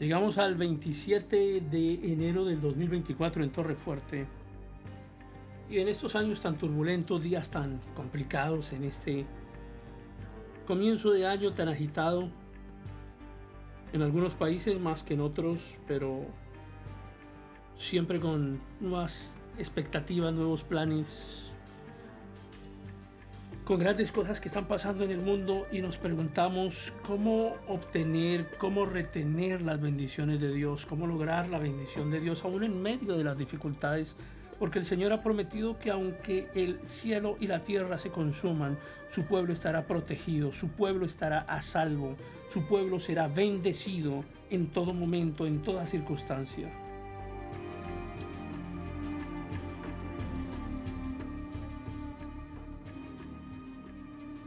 [0.00, 4.26] Llegamos al 27 de enero del 2024 en Torre Fuerte.
[5.68, 9.26] Y en estos años tan turbulentos, días tan complicados, en este
[10.66, 12.30] comienzo de año tan agitado,
[13.92, 16.24] en algunos países más que en otros, pero
[17.76, 21.54] siempre con nuevas expectativas, nuevos planes,
[23.64, 28.84] con grandes cosas que están pasando en el mundo y nos preguntamos cómo obtener, cómo
[28.84, 33.24] retener las bendiciones de Dios, cómo lograr la bendición de Dios aún en medio de
[33.24, 34.16] las dificultades,
[34.58, 38.78] porque el Señor ha prometido que aunque el cielo y la tierra se consuman,
[39.10, 42.16] su pueblo estará protegido, su pueblo estará a salvo,
[42.48, 46.68] su pueblo será bendecido en todo momento, en toda circunstancia.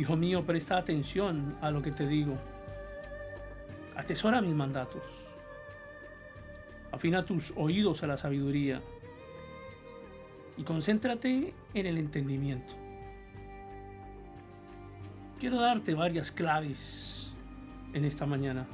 [0.00, 2.34] Hijo mío, presta atención a lo que te digo.
[3.94, 5.02] Atesora mis mandatos.
[6.90, 8.80] Afina tus oídos a la sabiduría
[10.56, 12.72] y concéntrate en el entendimiento.
[15.38, 17.34] Quiero darte varias claves
[17.92, 18.66] en esta mañana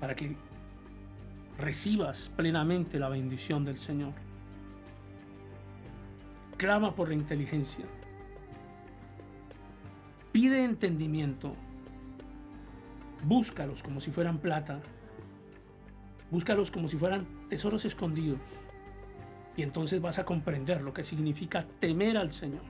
[0.00, 0.34] para que
[1.58, 4.14] recibas plenamente la bendición del Señor.
[6.56, 7.84] Clama por la inteligencia.
[10.36, 11.54] Pide entendimiento.
[13.24, 14.82] Búscalos como si fueran plata.
[16.30, 18.40] Búscalos como si fueran tesoros escondidos.
[19.56, 22.60] Y entonces vas a comprender lo que significa temer al Señor.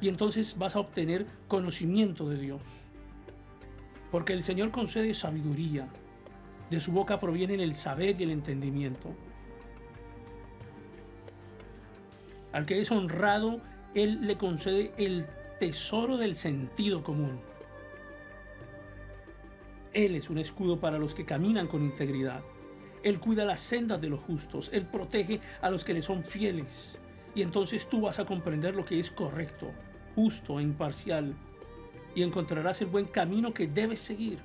[0.00, 2.62] Y entonces vas a obtener conocimiento de Dios.
[4.10, 5.86] Porque el Señor concede sabiduría.
[6.70, 9.14] De su boca provienen el saber y el entendimiento.
[12.52, 13.60] Al que es honrado,
[13.94, 15.24] Él le concede el
[15.58, 17.40] tesoro del sentido común.
[19.92, 22.42] Él es un escudo para los que caminan con integridad.
[23.02, 24.70] Él cuida las sendas de los justos.
[24.72, 26.98] Él protege a los que le son fieles.
[27.34, 29.70] Y entonces tú vas a comprender lo que es correcto,
[30.14, 31.34] justo e imparcial.
[32.14, 34.38] Y encontrarás el buen camino que debes seguir.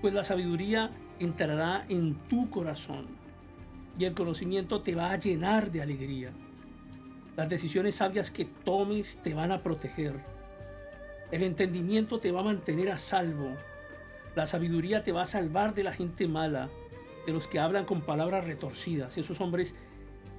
[0.00, 3.06] Pues la sabiduría entrará en tu corazón.
[3.98, 6.32] Y el conocimiento te va a llenar de alegría.
[7.36, 10.16] Las decisiones sabias que tomes te van a proteger.
[11.30, 13.56] El entendimiento te va a mantener a salvo.
[14.36, 16.68] La sabiduría te va a salvar de la gente mala,
[17.26, 19.16] de los que hablan con palabras retorcidas.
[19.16, 19.74] Esos hombres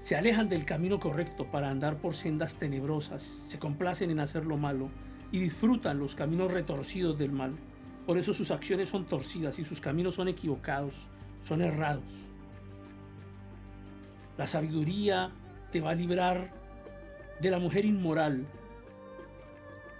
[0.01, 4.57] se alejan del camino correcto para andar por sendas tenebrosas, se complacen en hacer lo
[4.57, 4.89] malo
[5.31, 7.53] y disfrutan los caminos retorcidos del mal.
[8.05, 11.07] Por eso sus acciones son torcidas y sus caminos son equivocados,
[11.41, 12.03] son errados.
[14.37, 15.31] La sabiduría
[15.71, 16.62] te va a librar
[17.39, 18.45] de la mujer inmoral,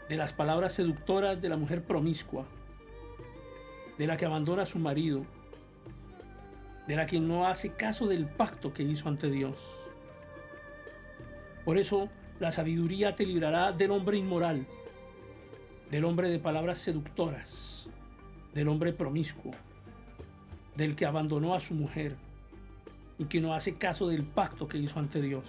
[0.10, 2.46] de las palabras seductoras de la mujer promiscua,
[3.98, 5.26] de la que abandona a su marido,
[6.88, 9.58] de la que no hace caso del pacto que hizo ante Dios.
[11.64, 14.66] Por eso la sabiduría te librará del hombre inmoral,
[15.90, 17.88] del hombre de palabras seductoras,
[18.54, 19.52] del hombre promiscuo,
[20.76, 22.16] del que abandonó a su mujer
[23.18, 25.46] y que no hace caso del pacto que hizo ante Dios.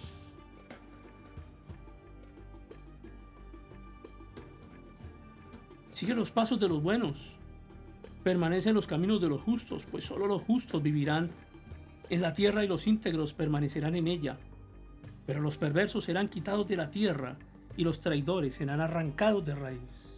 [6.05, 7.17] Sigue los pasos de los buenos.
[8.23, 11.31] Permanece en los caminos de los justos, pues solo los justos vivirán
[12.11, 14.37] en la tierra y los íntegros permanecerán en ella.
[15.25, 17.39] Pero los perversos serán quitados de la tierra
[17.79, 20.14] y los traidores serán arrancados de raíz.